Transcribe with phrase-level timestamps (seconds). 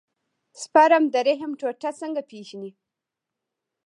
[0.61, 2.71] سپرم د رحم ټوټه څنګه پېژني.